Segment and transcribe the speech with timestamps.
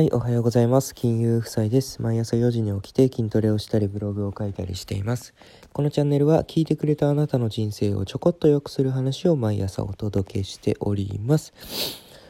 [0.00, 0.94] はい、おはようございます。
[0.94, 2.00] 金融夫妻です。
[2.00, 5.34] 毎朝4時に起きて筋トレをしたりブログを書いたりしています。
[5.74, 11.52] このチャンネルは聞いてくれたあなたの人生をちょこっと良くする話を毎朝お届けしております。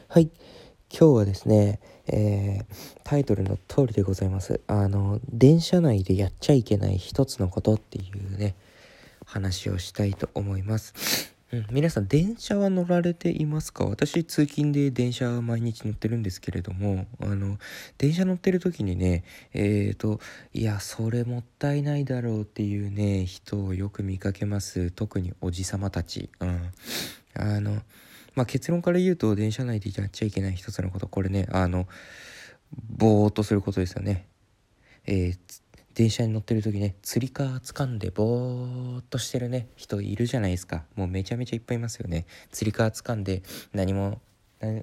[0.09, 0.29] はい、
[0.89, 4.59] 今日はですね、えー、タイトルの通りでございます。
[4.67, 8.57] あの、電車内でやっちゃいけない一つのことっていうね、
[9.25, 11.30] 話をしたいと思います。
[11.69, 13.83] 皆さん電車は乗られていますか？
[13.83, 17.57] 私通勤で電車毎日乗ってるんですけれどもあの
[17.97, 20.21] 電車乗ってる時にねえっ、ー、と
[20.53, 24.91] いやそれもったいないだろうっていうね人をよく見かけます。
[24.91, 26.29] 特におじさまたち。
[26.39, 26.71] うん。
[27.35, 27.81] あの
[28.33, 31.85] まあ結論から言うと電車内でやっちゃいけない一つのことこれねあの
[32.71, 34.25] ぼーっとすることですよね。
[35.05, 35.37] えー、
[35.93, 40.85] 電車に乗ってる時ね、つり革掴んでぼーっとしてるね、人いるじゃないですか。
[40.95, 42.25] もうめちゃめちゃいっぱいいますよね。
[42.51, 44.21] つり革掴んで何も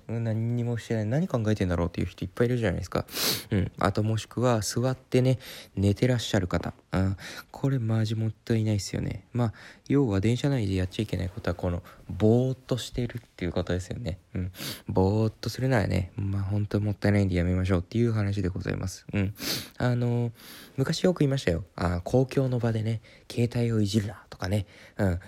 [0.08, 3.06] 何にもしてない何考えてんだろうっていう人いっぱいいるじゃないですか。
[3.50, 3.72] うん。
[3.78, 5.38] あともしくは座ってね、
[5.76, 6.74] 寝てらっしゃる方。
[6.92, 7.16] うん。
[7.50, 9.24] これマジもったいないですよね。
[9.32, 9.52] まあ、
[9.88, 14.18] 要は電車内でやっちゃいけないことはこの、ぼーっとしてるっていうことですよね。
[14.34, 14.52] うん。
[14.88, 19.06] ぼーっとするならね、まあ本当もったいないんでやめましょうっていう話でございます。
[19.12, 19.34] うん。
[19.76, 20.32] あの、
[20.76, 21.64] 昔よく言いましたよ。
[21.76, 23.00] あ公共の場でね、
[23.30, 24.66] 携帯をいじるなかね。
[24.96, 25.20] うん。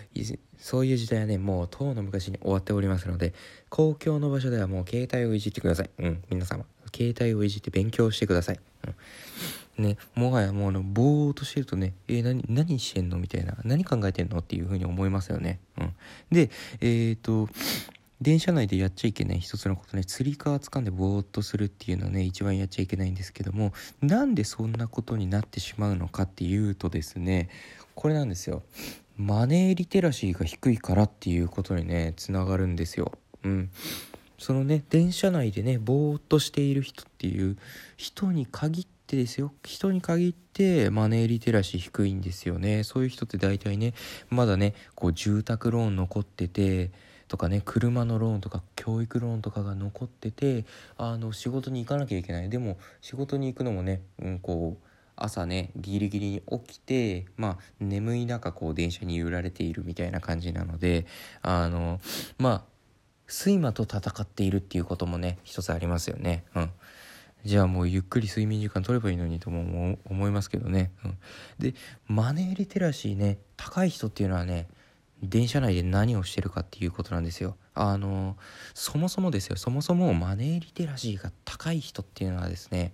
[0.58, 3.34] そういう時代はね、もうとうの昔に終わっておりますので、
[3.68, 5.90] 公共の場所ではもう携帯をいじってください。
[5.98, 6.64] うん、皆様。
[6.94, 8.60] 携帯をいじって勉強してください。
[9.78, 9.84] うん。
[9.84, 13.18] ね、もはやもうあの、ぼーっとしてるとね、えー、何、何してんの？
[13.18, 14.38] みたいな、何考えてんの？
[14.38, 15.60] っていうふうに思いますよね。
[15.78, 15.94] うん。
[16.30, 16.50] で、
[16.80, 17.48] えっ、ー、と、
[18.20, 27.48] 電車内でやっちゃいけない一つのことね、つり革掴んでぼーっとするっていうのね、一番やっちゃいけないんですけども、なんでそんなことになってしまうのかっていうとですね、
[27.94, 28.62] これなんですよ。
[29.20, 33.12] マネーリテラシーが低いからっていうことにねつながるんですよ。
[33.44, 33.70] うん、
[34.38, 37.58] そのね電車内でねぼーっとしている人っていう
[37.98, 43.92] 人に限ってですよ人に限ってマネーリテラシー低いんですよねそういう人って大体ね
[44.30, 46.90] まだねこう住宅ローン残ってて
[47.30, 50.64] とかね車のローンとか教育ローンとかが残ってて
[50.98, 52.50] あの仕事に行かなきゃいけない。
[52.50, 61.06] でも仕事に行くのもね、うん、こう朝ねギリギリに起きてまあ眠い中こう電車に揺られているみたいな感じなので
[61.40, 62.00] あの
[62.38, 62.64] まあ
[63.28, 66.42] 睡魔と戦っているっていうこともね一つありますよね。
[66.56, 66.70] うん。
[67.44, 71.18] じゃあもうゆっくり睡眠時間取ればいいのにとも思いますけどね、うん、
[71.58, 71.74] で
[72.06, 74.68] マネーリテラシーね高い人っていうのはね
[75.22, 77.56] 電車内で何をしてるかっていうことなんですよ。
[77.74, 78.36] あの
[78.74, 82.92] そもそもですよそもそもマネーリテラシーが高い人っていうのはですね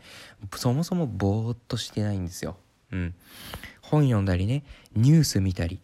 [0.55, 2.57] そもそもぼーっとしてないんですよ。
[2.93, 3.15] うん、
[3.83, 5.81] 本読んだりねニュース見たり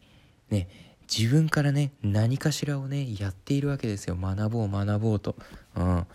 [0.50, 0.68] ね
[1.12, 5.36] 自分からね何かしらをねやっているわけですよ学ぼう学ぼうと。
[5.76, 6.06] うん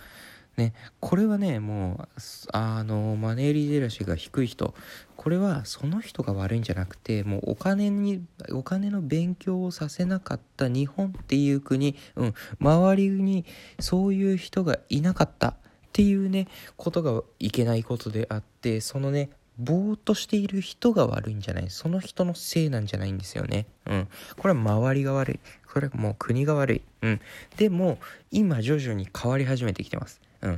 [0.57, 4.73] ね、これはねもうあのマネーリテラシーが低い人
[5.15, 13.45] これはその人が悪いんじゃなくてもうお金にお金の勉強をさせなかった日本っていう国、うん、周りに
[13.79, 15.55] そういう人がいなかったっ
[15.93, 19.29] ていうねことがいけないことであってそのね
[19.59, 23.65] ぼーっとしている人が悪いんじゃないその人のせいなんじゃないんですよね。
[23.87, 24.07] うん。
[24.37, 25.39] これは周りが悪い。
[25.71, 26.81] これはもう国が悪い。
[27.01, 27.21] うん。
[27.57, 27.97] でも、
[28.29, 30.21] 今徐々に変わり始めてきてます。
[30.41, 30.57] うん。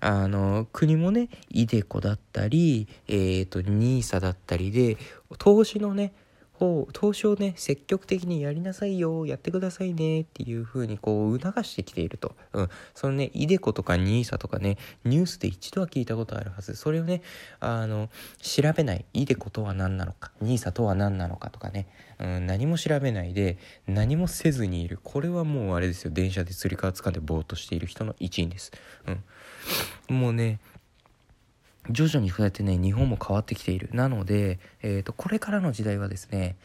[0.00, 4.96] あの、国もね、イデコだったり、えっ、ー、と、ニーサだったりで、
[5.38, 6.12] 投資のね、
[6.58, 12.34] 方、投資をね、積極的にやりなさいよ、やってくださいねっていう風にこう促してきていると。
[12.52, 12.68] うん。
[12.94, 16.74] そのね、イデコとかニーサとかね、ニュースで一度は聞いたことあるはず。
[16.74, 17.22] それをね、
[17.60, 18.10] あの、
[18.42, 19.04] 調べない。
[19.12, 21.86] イデコとは何なのか、ニーサとは何なのかとかね、
[22.18, 24.98] うん、何も調べないで、何もせずにいる。
[25.02, 28.72] これはもうあれですよ、電車でつり革掴んでぼーっとしている人の一員です。
[30.08, 30.18] うん。
[30.20, 30.58] もうね、
[31.90, 33.90] 徐々にそうやってね、日本も変わってきている。
[33.92, 36.56] なので、えっ、ー、と、これからの時代はですね、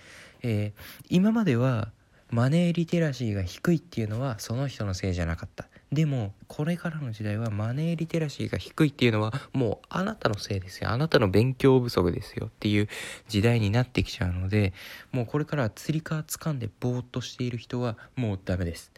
[0.41, 1.91] えー、今までは
[2.29, 5.67] マネーリテラシーが低いっていうのはその人のせいじゃなかった。
[5.91, 10.89] でも、これからの時代はマネーリテラシーが低いっていうのはもうあなたのせいですよ。
[10.89, 12.89] あなたの勉強不足ですよっていう
[13.27, 14.73] 時代になってきちゃうので、
[15.11, 18.91] もうこれから釣り革掴んでぼーっとしている人はもうダメです。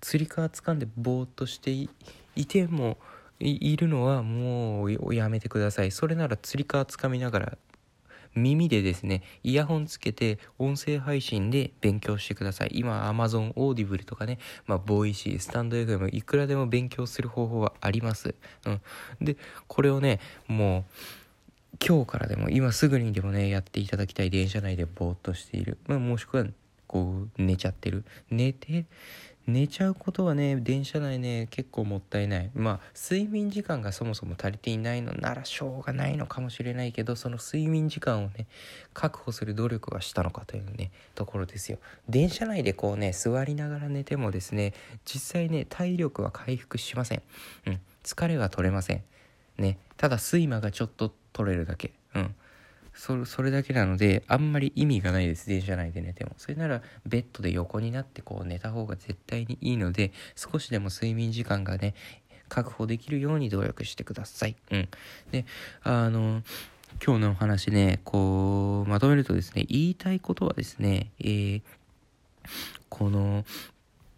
[0.00, 1.88] 釣り革掴んでぼーっとしてい
[2.46, 2.96] ても、
[3.48, 5.90] いるのはもうやめてください。
[5.90, 7.58] それならつり革つかみながら
[8.34, 12.70] 耳でですね、イヤホンつけて音声配信で勉強してください。
[12.72, 18.34] 今、Amazon Audible とかね、まあ、ボイシー、スタンド FM、いくらでも勉強する方法はあります。
[18.64, 18.80] うん。
[19.20, 19.36] で、
[19.66, 25.78] これをね、もう、今日からでも、今すぐにでもね、やっていただきたい電車内でぼーっとしている。
[25.86, 26.46] まあ、もしくは、
[26.86, 28.04] こう、寝ちゃってる。
[28.30, 28.86] 寝て、
[29.46, 32.50] 寝ちゃうことはね電車内ね結構もったいない。
[32.54, 38.46] まあ睡眠時間がそもそも足りていないのならしょうがないのかもしれないけどその睡眠時間をね
[38.94, 41.78] 確保する努力はしたのかというねところですよ。
[42.08, 44.74] 電車内でこうね座りながら寝てもですね
[45.04, 47.22] 実際ね体力は回復しません。
[47.66, 49.02] うん疲れは取れません。
[49.58, 51.92] ねただ睡魔がちょっと取れるだけ。
[52.14, 52.34] うん。
[52.94, 56.32] そそれだけなのであんまり意味がないです電車内で寝ても。
[56.36, 61.94] それならベッドで横になってこう寝た方が絶対にいいので少しでも睡眠時間がね
[62.48, 64.56] 確保できるように努力してください。
[64.70, 64.88] うん。
[65.30, 65.46] で
[65.82, 66.42] あの
[67.04, 71.62] 今日のお話ねこうまとめるとですね言いたいことはですねえー
[72.88, 73.44] この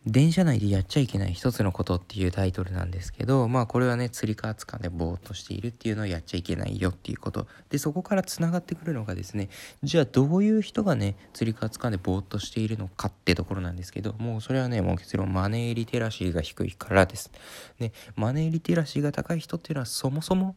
[0.07, 7.47] 電車内でやっちゃいけない一つのことっていうタイトルなんですけど、まあこれはね、釣り革掴んでぼーっとしているっていうのをやっちゃいけないよっていうこと。
[7.71, 9.49] で、そこから繋がってくるのがですね、
[9.83, 17.31] じゃあどういう人がね、釣り革掴んでぼーっとしているのかってところなんですけど、もうそれはね、もう結論マネーリテラシーが低いからです。
[17.79, 20.55] ね、マネーリテラシーが高い人っていうのはそもそも、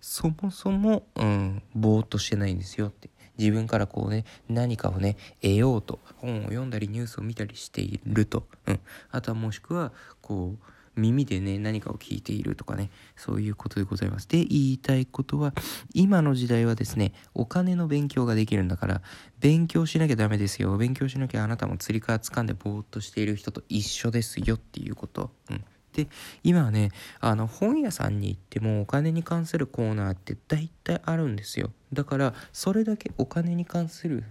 [0.00, 3.08] そもそも、うん、ぼーっとしてないんですよって。
[3.38, 8.46] 自分からこうね、何かをね、得ようと、本を読んだりニュースを見たりしていると。
[8.66, 8.80] うん。
[9.10, 10.64] あとはもしくは、こう、
[10.96, 14.28] 耳でね、何かを聞いているとかね、そういうことでございます。
[14.28, 15.54] で、言いたいことは、
[15.94, 19.02] 今の時代はですね、お金の勉強ができるんだから、
[19.38, 20.76] 勉強しなきゃダメですよ。
[20.76, 25.30] 勉強しなきゃあなたも釣り革掴んでぼーっとしている人と一緒ですよっていうこと。
[25.50, 25.64] うん。
[25.92, 26.08] で
[26.42, 26.90] 今はね
[27.20, 31.70] あの本屋さんに行ってもお金に関するコーナーって大体あるんですよ。
[31.92, 34.24] だからそれだけお金に関する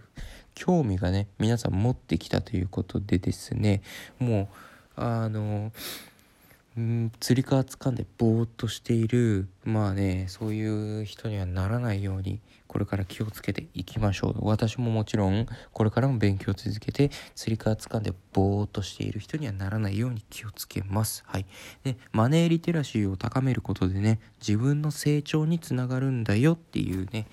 [0.55, 3.81] 興味がね皆さん持ってきたということでですね
[4.19, 4.49] も
[4.97, 5.71] うあの
[6.79, 14.35] ん釣り革掴んでぼーっとしているまあねそういう人にはならないようにこれから気をつけていきましょう。
[14.41, 21.23] 私ももちろんこれからも勉強を続けて釣り革掴んでぼーっとしている人にはならないように気をつけます。
[21.25, 21.47] はい。
[21.83, 27.25] でマネーリテラシーを高めることでね自分の成長につながるんだよっていうね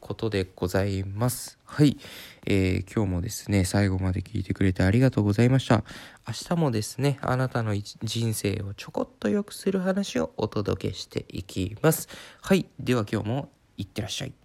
[0.00, 1.58] ことでございます。
[1.64, 1.98] はい、
[2.46, 5.84] えー、今日もですね、最後まで聞いてくれてありがとうございました。
[6.26, 12.08] 明日もですね、あなたの人生をちょこっと良くする話をお届けしていきます。
[12.40, 14.39] はい、では今日もいってらっしゃい。